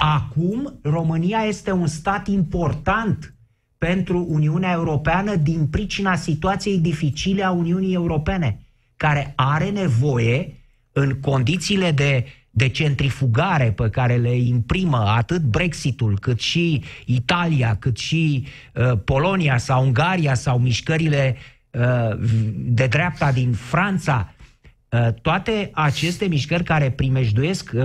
[0.00, 3.34] Acum România este un stat important
[3.78, 8.60] pentru Uniunea Europeană din pricina situației dificile a Uniunii Europene,
[8.96, 10.54] care are nevoie
[10.92, 17.96] în condițiile de, de centrifugare pe care le imprimă atât Brexitul, cât și Italia, cât
[17.96, 21.36] și uh, Polonia sau Ungaria sau mișcările
[21.70, 22.18] uh,
[22.54, 24.37] de dreapta din Franța, Uh,
[25.22, 27.84] toate aceste mișcări care primejduiesc uh,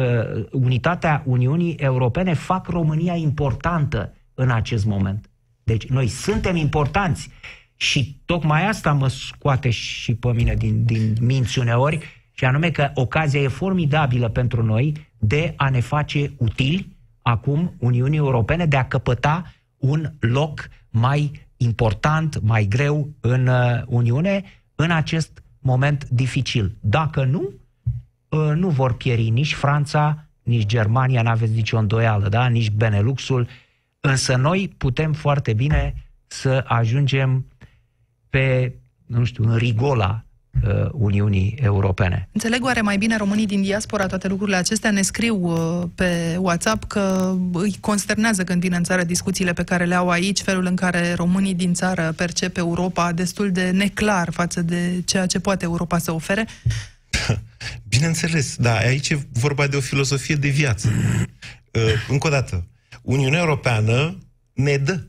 [0.51, 5.29] unitatea Uniunii Europene fac România importantă în acest moment.
[5.63, 7.29] Deci noi suntem importanți
[7.75, 11.99] și tocmai asta mă scoate și pe mine din, din minți uneori
[12.31, 18.17] și anume că ocazia e formidabilă pentru noi de a ne face utili acum Uniunii
[18.17, 24.43] Europene, de a căpăta un loc mai important, mai greu în uh, Uniune
[24.75, 26.75] în acest moment dificil.
[26.79, 27.53] Dacă nu,
[28.29, 32.47] uh, nu vor pieri nici Franța, nici Germania, n-aveți nicio îndoială, da?
[32.47, 33.47] nici Beneluxul,
[33.99, 35.93] însă noi putem foarte bine
[36.27, 37.45] să ajungem
[38.29, 38.73] pe,
[39.05, 40.23] nu știu, în rigola
[40.67, 42.29] uh, Uniunii Europene.
[42.31, 44.91] Înțeleg oare mai bine românii din diaspora toate lucrurile acestea?
[44.91, 49.85] Ne scriu uh, pe WhatsApp că îi consternează când vin în țară discuțiile pe care
[49.85, 54.61] le au aici, felul în care românii din țară percep Europa destul de neclar față
[54.61, 56.47] de ceea ce poate Europa să ofere.
[57.93, 60.89] bineînțeles, da, aici e vorba de o filosofie de viață.
[61.73, 62.67] Uh, Încă o dată,
[63.01, 64.17] Uniunea Europeană
[64.53, 64.99] ne dă.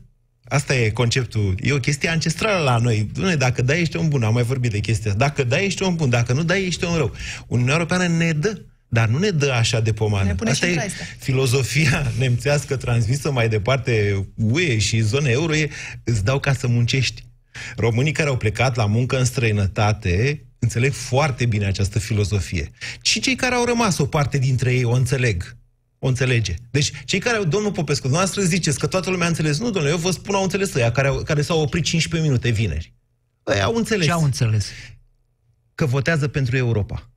[0.47, 1.55] Asta e conceptul.
[1.61, 3.09] E o chestie ancestrală la noi.
[3.13, 4.23] Doamne, dacă dai, ești om bun.
[4.23, 5.23] Am mai vorbit de chestia asta.
[5.25, 6.09] Dacă dai, ești om bun.
[6.09, 7.13] Dacă nu dai, ești om rău.
[7.47, 8.61] Uniunea Europeană ne dă.
[8.87, 10.27] Dar nu ne dă așa de pomană.
[10.27, 11.03] Ne pune Asta și e traistă.
[11.19, 15.69] filozofia nemțească transmisă mai departe UE și zona euro e
[16.03, 17.23] îți dau ca să muncești.
[17.75, 22.71] Românii care au plecat la muncă în străinătate înțeleg foarte bine această filozofie.
[23.01, 25.55] Și cei care au rămas, o parte dintre ei o înțeleg.
[26.05, 26.53] O înțelege.
[26.71, 29.57] Deci, cei care, domnul Popescu, dumneavoastră ziceți că toată lumea a înțeles.
[29.59, 32.49] Nu, domnule, eu vă spun, au înțeles ăia care, au- care s-au oprit 15 minute
[32.49, 32.93] vineri.
[33.47, 34.65] Ăia au înțeles Ce au înțeles?
[35.75, 37.09] că votează pentru Europa.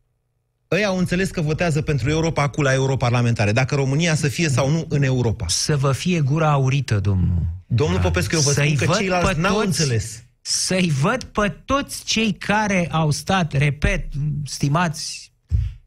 [0.70, 3.52] Ăia au înțeles că votează pentru Europa acum la europarlamentare.
[3.52, 5.44] Dacă România să fie sau nu în Europa.
[5.48, 7.46] Să vă fie gura aurită, domnul.
[7.66, 10.22] Domnul Popescu, eu vă Să-i spun că văd ceilalți pe n-au toți- înțeles.
[10.40, 14.04] Să-i văd pe toți cei care au stat, repet,
[14.44, 15.27] stimați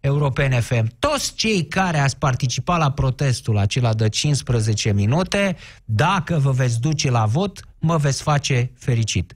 [0.01, 6.51] Europene FM, toți cei care ați participat la protestul acela de 15 minute, dacă vă
[6.51, 9.35] veți duce la vot, mă veți face fericit.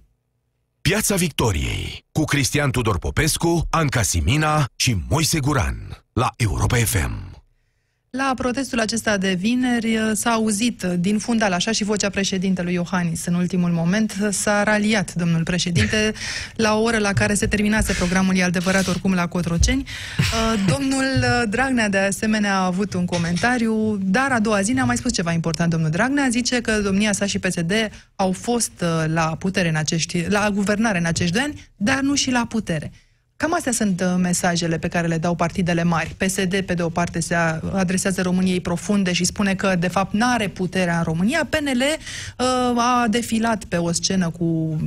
[0.81, 7.34] Piața Victoriei cu Cristian Tudor Popescu, Anca Simina și Moise Guran la Europa FM.
[8.17, 12.73] La protestul acesta de vineri uh, s-a auzit uh, din fundal așa și vocea președintelui
[12.73, 14.27] Iohannis în ultimul moment.
[14.31, 16.13] S-a raliat domnul președinte
[16.65, 19.83] la o oră la care se terminase programul, e adevărat oricum la Cotroceni.
[20.17, 24.85] Uh, Domnul uh, Dragnea de asemenea a avut un comentariu, dar a doua zi ne-a
[24.85, 26.27] mai spus ceva important domnul Dragnea.
[26.29, 27.73] Zice că domnia sa și PSD
[28.15, 32.15] au fost uh, la putere în acești, la guvernare în acești doi ani, dar nu
[32.15, 32.91] și la putere.
[33.37, 36.15] Cam astea sunt uh, mesajele pe care le dau partidele mari.
[36.17, 37.35] PSD, pe de o parte, se
[37.73, 41.47] adresează României profunde și spune că, de fapt, nu are puterea în România.
[41.49, 41.81] PNL
[42.37, 42.45] uh,
[42.81, 44.77] a defilat pe o scenă cu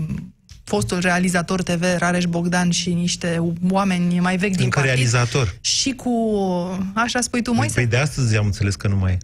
[0.65, 4.95] fostul realizator TV, Rareș Bogdan și niște oameni mai vechi din Încă partid.
[4.95, 5.55] realizator.
[5.61, 6.11] Și cu,
[6.95, 7.75] așa spui tu, Moise?
[7.75, 9.19] Păi de astăzi am înțeles că nu mai e.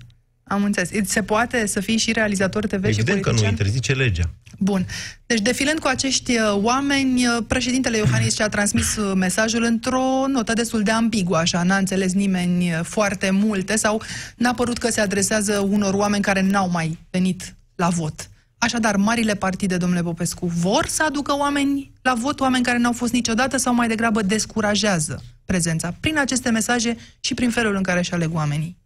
[0.44, 1.08] Am înțeles.
[1.08, 3.50] Se poate să fii și realizator TV și Evident că nu, politician?
[3.50, 4.30] interzice legea.
[4.58, 4.86] Bun.
[5.26, 10.52] Deci, defilând cu acești uh, oameni, uh, președintele Iohannis și-a transmis uh, mesajul într-o notă
[10.52, 14.02] destul de ambiguă, așa, n-a înțeles nimeni uh, foarte multe sau
[14.36, 18.28] n-a părut că se adresează unor oameni care n-au mai venit la vot.
[18.58, 23.12] Așadar, marile partide, domnule Popescu, vor să aducă oameni la vot, oameni care n-au fost
[23.12, 28.12] niciodată sau mai degrabă descurajează prezența prin aceste mesaje și prin felul în care își
[28.12, 28.76] aleg oamenii.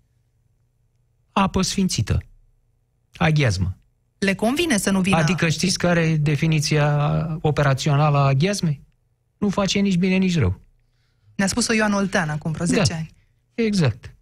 [1.39, 2.23] Apă sfințită.
[3.17, 3.77] Aghiazmă.
[4.19, 5.17] Le convine să nu vină...
[5.17, 8.83] Adică știți care e definiția operațională a ghiazmei?
[9.39, 10.61] Nu face nici bine, nici rău.
[11.35, 12.95] Ne-a spus-o Ioan Oltean acum vreo 10 Da.
[12.95, 13.11] ani.
[13.55, 14.15] Exact.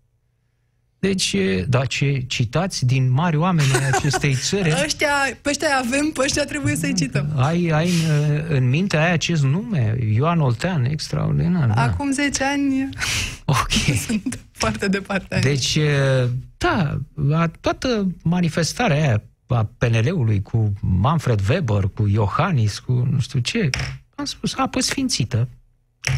[1.07, 5.09] Deci, e, da, ce citați din mari oameni ai acestei țări, Ăștia,
[5.42, 7.33] pe ăștia avem, pe ăștia trebuie să-i cităm.
[7.37, 11.69] ai, ai în, în minte, ai acest nume, Ioan Oltean, extraordinar.
[11.69, 11.83] Da.
[11.83, 12.88] Acum 10 ani
[13.45, 13.71] Ok.
[14.07, 15.38] sunt foarte departe.
[15.42, 22.92] Deci, e, da, la toată manifestarea aia a PNL-ului cu Manfred Weber, cu Iohannis, cu
[23.11, 23.71] nu știu ce,
[24.14, 25.49] am spus, apă sfințită.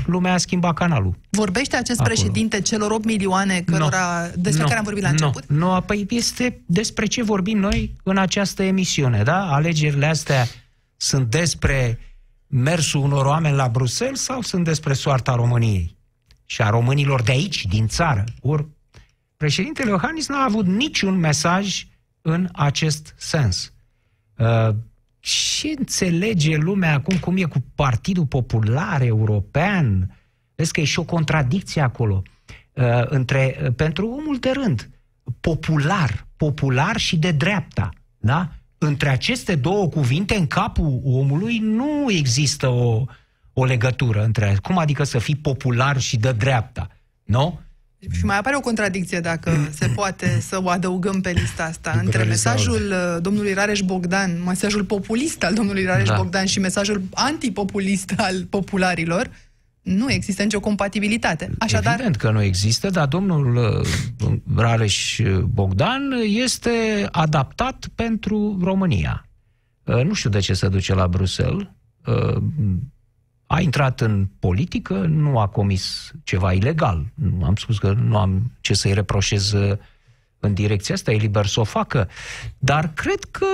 [0.06, 1.18] Lumea a schimbat canalul.
[1.30, 2.14] Vorbește acest Acolo.
[2.14, 5.48] președinte celor 8 milioane cărora, despre care am vorbit la nu, început?
[5.48, 9.52] Nu, păi este despre ce vorbim noi în această emisiune, da?
[9.52, 10.46] Alegerile astea
[10.96, 11.98] sunt despre
[12.46, 15.96] mersul unor oameni la Bruxelles sau sunt despre soarta României?
[16.44, 18.24] Și a românilor de aici, din țară.
[18.40, 18.66] Ori
[19.36, 21.86] președintele Iohannis n-a avut niciun mesaj
[22.22, 23.72] în acest sens.
[24.36, 24.74] Uh,
[25.28, 30.16] ce înțelege lumea acum cum e cu Partidul Popular European?
[30.54, 32.22] Vezi că e și o contradicție acolo.
[32.72, 34.90] Uh, între, uh, pentru omul de rând,
[35.40, 37.88] popular, popular și de dreapta,
[38.18, 38.52] da?
[38.78, 43.04] Între aceste două cuvinte, în capul omului, nu există o,
[43.52, 44.56] o legătură între.
[44.62, 46.88] Cum adică să fii popular și de dreapta?
[47.24, 47.60] Nu?
[48.12, 52.04] Și mai apare o contradicție, dacă se poate să o adăugăm pe lista asta, între
[52.04, 52.56] Liberalizare.
[52.56, 56.16] mesajul uh, domnului Rareș Bogdan, mesajul populist al domnului Rareș Da.
[56.16, 59.30] Bogdan și mesajul antipopulist al popularilor,
[59.82, 61.50] nu există nicio compatibilitate.
[61.58, 69.26] Așadar, Evident că nu există, dar domnul uh, Rareș Bogdan este adaptat pentru România.
[69.84, 71.66] Uh, Nu știu de ce se duce la Bruxelles.
[73.48, 77.04] Uh, A intrat în politică, nu a comis ceva ilegal.
[77.14, 79.76] Nu Am spus că nu am ce să-i reproșez uh,
[80.40, 82.08] în direcția asta, e liber să o facă.
[82.58, 83.46] Dar cred că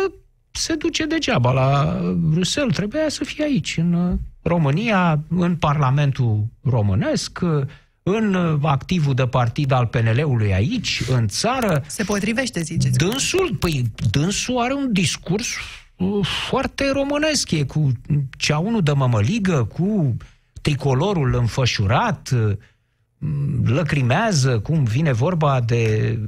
[0.51, 2.77] se duce degeaba la Bruxelles.
[2.77, 7.67] Trebuia să fie aici, în uh, România, în Parlamentul românesc, uh,
[8.03, 11.83] în uh, activul de partid al PNL-ului aici, în țară.
[11.87, 12.99] se potrivește, ziceți.
[12.99, 15.84] Dânsul, păi, dânsul are un discurs uh,
[16.23, 17.93] foarte românesc, e cu
[18.39, 20.17] ceaunul de mămăligă, cu
[20.63, 22.57] tricolorul înfășurat, uh,
[23.65, 26.19] lăcrimează, cum vine vorba de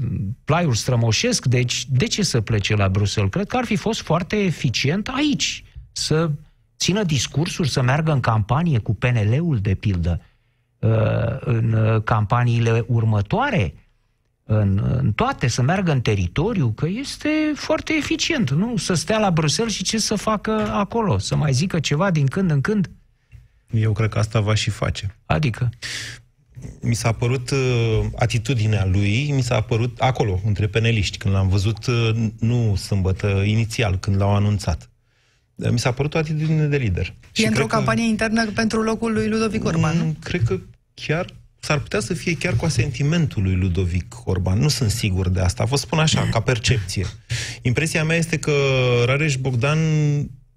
[0.45, 3.33] plaiul strămoșesc, deci de ce să plece la Bruxelles?
[3.33, 6.31] Cred că ar fi fost foarte eficient aici, să
[6.79, 10.21] țină discursuri, să meargă în campanie cu PNL-ul, de pildă,
[10.79, 13.75] uh, în uh, campaniile următoare,
[14.49, 18.77] în, în toate, să meargă în teritoriu, că este foarte eficient, nu?
[18.77, 22.51] Să stea la Bruxelles și ce să facă acolo, să mai zică ceva din când
[22.51, 22.91] în când.
[23.71, 25.17] Eu cred că asta va și face.
[25.27, 25.69] Adică,
[26.81, 31.87] Mi s-a părut uh, atitudinea lui, mi s-a părut acolo, între peneliști, când l-am văzut,
[31.87, 34.91] uh, nu sâmbătă, inițial, când l-au anunțat.
[35.55, 37.15] Uh, Mi s-a părut o atitudine de lider.
[37.33, 40.05] Și E într-o cred că- campanie internă pentru locul lui Ludovic Orban, nu?
[40.05, 40.59] Mm, Cred că
[40.95, 41.27] chiar
[41.67, 44.59] s-ar putea să fie chiar cu asentimentul lui Ludovic Orban.
[44.59, 45.65] Nu sunt sigur de asta.
[45.65, 47.07] Vă spun așa, ca percepție.
[47.63, 48.53] Impresia mea este că
[49.05, 49.79] Rareș Bogdan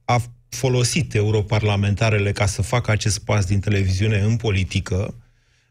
[0.05, 5.15] a folosit europarlamentarele ca să facă acest pas din televiziune în politică.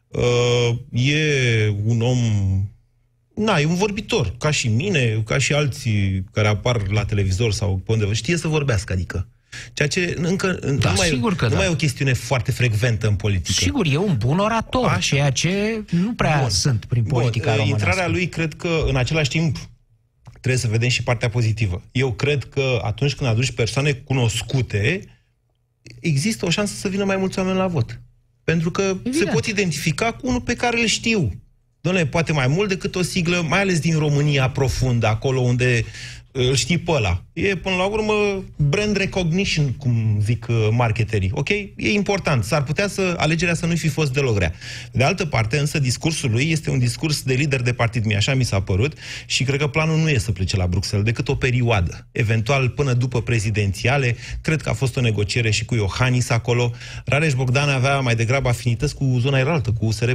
[0.09, 2.19] Uh, e un om
[3.35, 7.77] Na, e un vorbitor, ca și mine, ca și alții care apar la televizor sau
[7.77, 8.13] pe undeva.
[8.13, 9.29] Știe să vorbească, adică.
[9.73, 11.57] Ceea ce încă Da, nu, mai, sigur că nu da.
[11.57, 13.61] mai e o chestiune foarte frecventă în politică.
[13.63, 14.99] sigur, e un bun orator, Așa.
[14.99, 16.51] ceea ce nu prea Bun.
[16.51, 17.87] sunt prin Bun, politica uh, românească.
[17.89, 19.57] Intrarea lui, cred că, în același timp,
[20.31, 21.83] trebuie să vedem și partea pozitivă.
[21.93, 25.01] Eu cred că atunci când aduci persoane cunoscute,
[26.01, 28.01] există o șansă să vină mai mulți oameni la vot.
[28.45, 29.15] Pentru că Evident.
[29.15, 31.33] se pot identifica cu unul pe care îl știu.
[31.81, 35.85] Doamne, poate mai mult decât o siglă, mai ales din România profundă, acolo unde
[36.33, 37.25] îl știi pe ăla.
[37.33, 41.31] E, până la urmă, brand recognition, cum zic uh, marketerii.
[41.33, 41.49] Ok?
[41.49, 42.45] E important.
[42.45, 44.53] S-ar putea să alegerea să nu fi fost deloc grea.
[44.93, 48.05] De altă parte, însă, discursul lui este un discurs de lider de partid.
[48.05, 51.07] Mie așa mi s-a părut și cred că planul nu e să plece la Bruxelles,
[51.07, 52.09] decât o perioadă.
[52.13, 56.73] Eventual, până după prezidențiale, cred că a fost o negociere și cu Iohannis acolo.
[57.05, 60.13] Rareș Bogdan avea mai degrabă afinități cu zona aeraltă, cu USR+.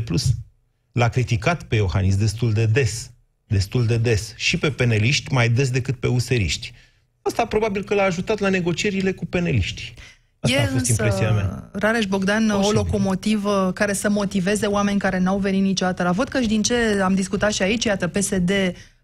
[0.91, 3.12] L-a criticat pe Iohannis destul de des
[3.53, 6.73] destul de des, și pe peneliști mai des decât pe useriști.
[7.21, 9.93] Asta probabil că l-a ajutat la negocierile cu peneliștii.
[10.39, 11.69] Asta e a fost impresia mea.
[11.71, 12.77] Rareș Bogdan, Posibil.
[12.77, 16.61] o locomotivă care să motiveze oameni care n-au venit niciodată la vot, că și din
[16.61, 18.51] ce am discutat și aici, iată, PSD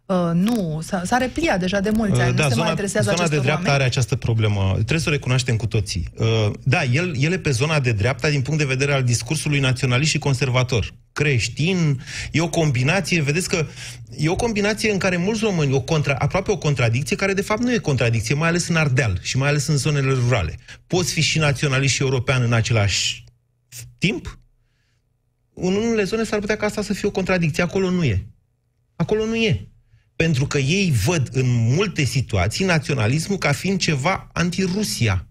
[0.10, 2.74] Uh, nu, s-a, s-a repliat deja de mulți uh, ani, da, nu se zona, mai
[2.74, 3.74] adresează zona de dreapta oameni.
[3.74, 4.72] are această problemă.
[4.74, 6.12] Trebuie să o recunoaștem cu toții.
[6.18, 9.60] Uh, da, el, el e pe zona de dreapta din punct de vedere al discursului
[9.60, 10.94] naționalist și conservator.
[11.19, 12.01] Creștin,
[12.32, 13.67] e o combinație, vedeți că
[14.17, 17.62] e o combinație în care mulți români, o contra, aproape o contradicție, care de fapt
[17.62, 20.58] nu e contradicție, mai ales în Ardeal și mai ales în zonele rurale.
[20.88, 23.23] Poți fi și naționalist și european în același
[23.97, 24.39] timp?
[25.53, 27.63] În unele zone s-ar putea ca asta să fie o contradicție.
[27.63, 28.27] Acolo nu e.
[28.95, 29.69] Acolo nu e
[30.15, 35.27] pentru că ei văd în multe situații naționalismul ca fiind ceva anti-Rusia,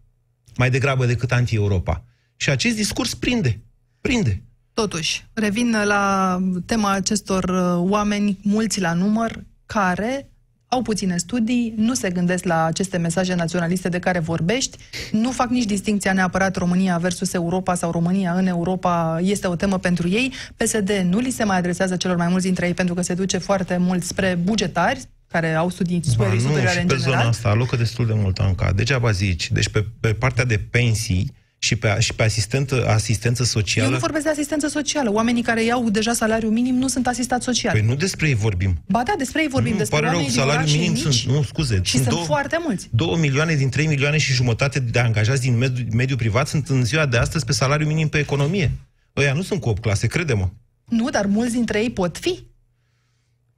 [0.56, 2.04] mai degrabă decât anti-Europa.
[2.36, 3.62] Și acest discurs prinde.
[4.00, 4.42] Prinde.
[4.80, 10.30] Totuși, revin la tema acestor uh, oameni, mulți la număr, care
[10.68, 14.78] au puține studii, nu se gândesc la aceste mesaje naționaliste de care vorbești,
[15.12, 19.78] nu fac nici distinția neapărat România versus Europa sau România în Europa este o temă
[19.78, 20.32] pentru ei.
[20.56, 23.38] PSD nu li se mai adresează celor mai mulți dintre ei pentru că se duce
[23.38, 26.98] foarte mult spre bugetari, care au studii superioare în pe general.
[26.98, 28.72] zona asta alocă destul de mult Anca.
[28.72, 29.50] Degeaba zici.
[29.50, 33.86] Deci pe, pe partea de pensii, și pe, și pe asistentă, asistență socială.
[33.86, 35.12] Eu nu vorbesc de asistență socială.
[35.12, 37.72] Oamenii care iau deja salariu minim nu sunt asistați social.
[37.72, 38.82] Păi nu despre ei vorbim.
[38.86, 39.72] Ba da, despre ei vorbim.
[39.72, 41.80] Nu, despre pare rău, salariul minim mici, sunt, nu, scuze.
[41.82, 42.88] Și sunt, două, foarte mulți.
[42.90, 46.84] 2 milioane din 3 milioane și jumătate de angajați din mediul mediu privat sunt în
[46.84, 48.70] ziua de astăzi pe salariu minim pe economie.
[49.16, 50.48] Ăia nu sunt cu 8 clase, crede-mă.
[50.84, 52.46] Nu, dar mulți dintre ei pot fi.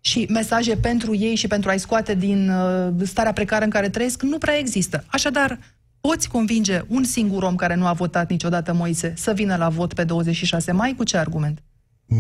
[0.00, 4.22] Și mesaje pentru ei și pentru a-i scoate din uh, starea precară în care trăiesc
[4.22, 5.04] nu prea există.
[5.06, 5.58] Așadar,
[6.00, 9.94] Poți convinge un singur om care nu a votat niciodată Moise să vină la vot
[9.94, 10.94] pe 26 mai?
[10.96, 11.62] Cu ce argument?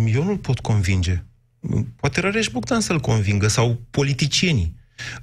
[0.06, 1.22] Eu nu-l pot convinge.
[1.96, 4.74] Poate Rareș Bogdan să-l convingă sau politicienii.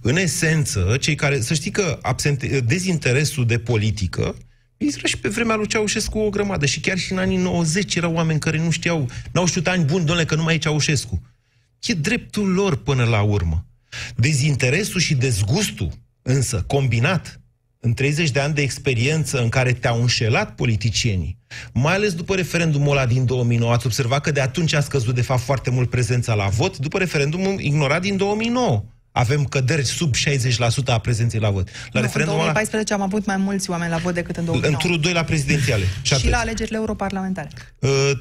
[0.01, 1.39] În esență, cei care...
[1.39, 4.35] Să știi că absente, dezinteresul de politică
[4.77, 6.65] Israel și pe vremea lui Ceaușescu o grămadă.
[6.65, 10.05] Și chiar și în anii 90 erau oameni care nu știau, n-au știut ani buni,
[10.05, 11.21] domnule, că nu mai e Ceaușescu.
[11.81, 13.65] E dreptul lor până la urmă.
[14.15, 15.91] Dezinteresul și dezgustul,
[16.21, 17.41] însă, combinat,
[17.79, 21.37] în 30 de ani de experiență în care te-au înșelat politicienii,
[21.73, 25.21] mai ales după referendumul ăla din 2009, ați observat că de atunci a scăzut de
[25.21, 28.83] fapt foarte mult prezența la vot, după referendumul ignorat din 2009
[29.17, 31.67] avem căderi sub 60% a prezenței la vot.
[31.67, 33.03] La nu, referendumul în 2014 ăla...
[33.03, 34.73] am avut mai mulți oameni la vot decât în 2009.
[34.73, 35.83] În turul 2 la prezidențiale.
[36.01, 37.49] și la alegerile europarlamentare.
[37.79, 38.11] Uh,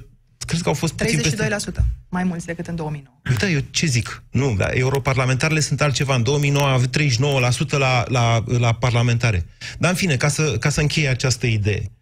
[0.47, 1.61] cred că au fost 32%, peste...
[2.09, 3.17] mai mulți decât în 2009.
[3.31, 4.23] Uite, eu ce zic?
[4.31, 6.15] Nu, dar europarlamentarele sunt altceva.
[6.15, 9.47] În 2009 a avut 39% la, la, la parlamentare.
[9.79, 11.93] Dar, în fine, ca să, ca să încheie această idee.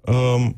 [0.00, 0.56] Um,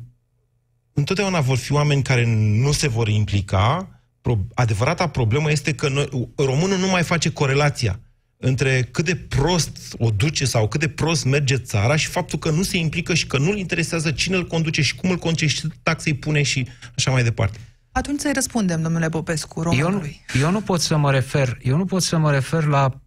[0.93, 3.89] întotdeauna vor fi oameni care nu se vor implica.
[4.21, 7.99] Pro- adevărata problemă este că noi, românul nu mai face corelația
[8.41, 12.49] între cât de prost o duce sau cât de prost merge țara și faptul că
[12.49, 15.67] nu se implică și că nu-l interesează cine îl conduce și cum îl conduce și
[15.83, 17.57] taxe îi pune și așa mai departe.
[17.91, 20.25] Atunci să-i răspundem, domnule Popescu, românului.
[20.33, 23.01] Eu, eu nu pot să mă refer, eu nu pot să mă refer la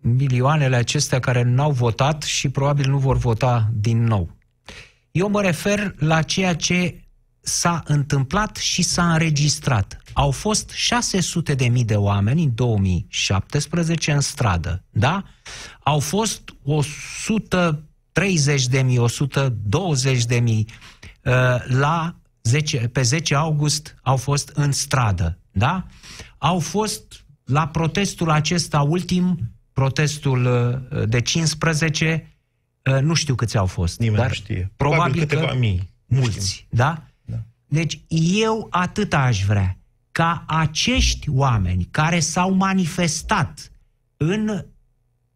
[0.00, 4.36] milioanele acestea care n-au votat și probabil nu vor vota din nou.
[5.10, 7.00] Eu mă refer la ceea ce
[7.46, 10.00] s-a întâmplat și s-a înregistrat.
[10.12, 15.24] Au fost 600 de mii de oameni în 2017 în stradă, da?
[15.80, 20.68] Au fost 130 de mii, 120 de mii
[21.22, 21.32] uh,
[21.66, 25.86] la 10, pe 10 august au fost în stradă, da?
[26.38, 29.38] Au fost la protestul acesta ultim,
[29.72, 32.36] protestul uh, de 15,
[32.82, 33.98] uh, nu știu câți au fost.
[33.98, 34.72] Nimeni dar nu știe.
[34.76, 35.94] Probabil, probabil câteva că mii.
[36.06, 37.02] Mulți, da?
[37.66, 37.78] Da?
[37.78, 38.00] Deci
[38.40, 39.78] eu atât aș vrea
[40.12, 43.70] ca acești oameni care s-au manifestat
[44.16, 44.64] în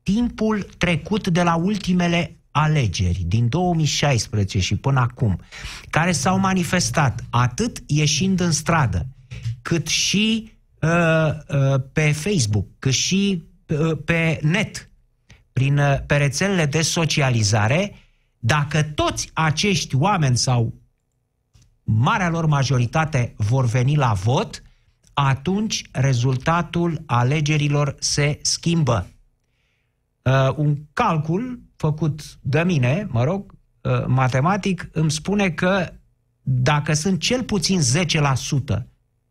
[0.02, 5.40] timpul trecut de la ultimele alegeri din 2016 și până acum,
[5.90, 9.06] care s-au manifestat atât ieșind în stradă,
[9.62, 10.90] cât și uh,
[11.48, 14.90] uh, pe Facebook, cât și uh, pe net,
[15.52, 17.94] prin uh, pe rețelele de socializare,
[18.38, 20.79] dacă toți acești oameni sau
[21.96, 24.62] marea lor majoritate vor veni la vot,
[25.12, 29.06] atunci rezultatul alegerilor se schimbă.
[30.22, 35.92] Uh, un calcul făcut de mine, mă rog, uh, matematic, îmi spune că
[36.42, 37.82] dacă sunt cel puțin 10%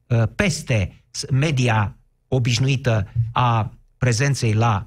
[0.08, 4.86] uh, peste media obișnuită a prezenței la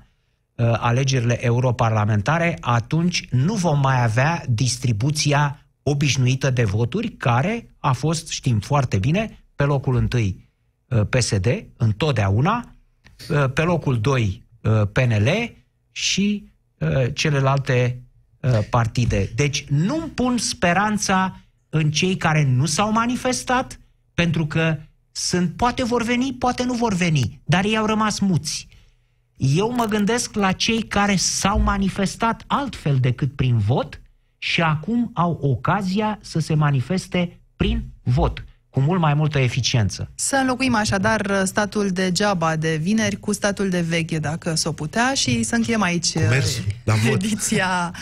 [0.55, 8.29] uh, alegerile europarlamentare, atunci nu vom mai avea distribuția obișnuită de voturi, care a fost,
[8.29, 10.49] știm foarte bine, pe locul întâi
[10.89, 12.75] uh, PSD, întotdeauna,
[13.31, 15.55] uh, pe locul 2 uh, PNL
[15.91, 18.03] și uh, celelalte
[18.41, 19.31] uh, partide.
[19.35, 23.81] Deci nu pun speranța în cei care nu s-au manifestat,
[24.15, 24.79] pentru că
[25.13, 28.69] sunt, poate vor veni, poate nu vor veni, dar ei au rămas muți.
[29.37, 34.02] Eu mă gândesc la cei care s-au manifestat altfel decât prin vot
[34.43, 40.11] și acum au ocazia să se manifeste prin vot cu mult mai multă eficiență.
[40.15, 45.15] Să înlocuim așadar statul de geaba de vineri cu statul de veche, dacă s-o putea,
[45.15, 47.13] și să încheiem aici Mersul, la vot.
[47.23, 47.95] ediția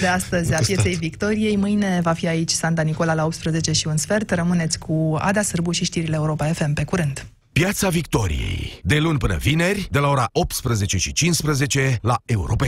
[0.00, 1.02] de astăzi a Cu Pieței stat.
[1.02, 1.56] Victoriei.
[1.56, 4.30] Mâine va fi aici Santa Nicola la 18 și un sfert.
[4.30, 6.72] Rămâneți cu Ada Sârbu și știrile Europa FM.
[6.72, 7.26] Pe curând!
[7.52, 8.80] Piața Victoriei.
[8.82, 12.66] De luni până vineri, de la ora 18 și 15 la Europa